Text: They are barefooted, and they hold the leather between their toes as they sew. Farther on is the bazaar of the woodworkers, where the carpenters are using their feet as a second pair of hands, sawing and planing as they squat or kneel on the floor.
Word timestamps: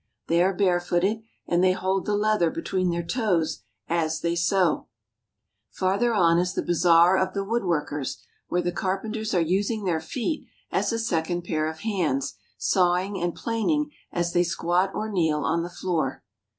They 0.25 0.41
are 0.41 0.51
barefooted, 0.55 1.21
and 1.45 1.63
they 1.63 1.73
hold 1.73 2.07
the 2.07 2.15
leather 2.17 2.49
between 2.49 2.89
their 2.89 3.03
toes 3.05 3.61
as 3.87 4.19
they 4.21 4.35
sew. 4.35 4.87
Farther 5.69 6.11
on 6.11 6.39
is 6.39 6.55
the 6.55 6.63
bazaar 6.65 7.15
of 7.15 7.35
the 7.35 7.43
woodworkers, 7.45 8.17
where 8.47 8.63
the 8.63 8.71
carpenters 8.71 9.35
are 9.35 9.39
using 9.41 9.83
their 9.83 10.01
feet 10.01 10.47
as 10.71 10.91
a 10.91 10.97
second 10.97 11.43
pair 11.43 11.67
of 11.69 11.81
hands, 11.81 12.33
sawing 12.57 13.21
and 13.21 13.35
planing 13.35 13.91
as 14.11 14.33
they 14.33 14.43
squat 14.43 14.89
or 14.95 15.07
kneel 15.07 15.43
on 15.43 15.61
the 15.61 15.69
floor. 15.69 16.23